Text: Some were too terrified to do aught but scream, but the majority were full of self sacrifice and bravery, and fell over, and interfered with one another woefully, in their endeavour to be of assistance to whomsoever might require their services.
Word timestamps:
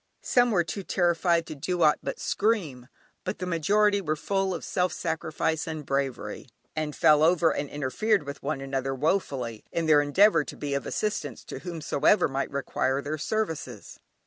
Some 0.23 0.49
were 0.49 0.63
too 0.63 0.81
terrified 0.81 1.45
to 1.45 1.53
do 1.53 1.83
aught 1.83 1.99
but 2.01 2.19
scream, 2.19 2.87
but 3.23 3.37
the 3.37 3.45
majority 3.45 4.01
were 4.01 4.15
full 4.15 4.51
of 4.51 4.65
self 4.65 4.91
sacrifice 4.91 5.67
and 5.67 5.85
bravery, 5.85 6.47
and 6.75 6.95
fell 6.95 7.21
over, 7.21 7.53
and 7.53 7.69
interfered 7.69 8.23
with 8.23 8.41
one 8.41 8.61
another 8.61 8.95
woefully, 8.95 9.63
in 9.71 9.85
their 9.85 10.01
endeavour 10.01 10.43
to 10.43 10.57
be 10.57 10.73
of 10.73 10.87
assistance 10.87 11.43
to 11.43 11.59
whomsoever 11.59 12.27
might 12.27 12.49
require 12.49 12.99
their 12.99 13.19
services. 13.19 13.99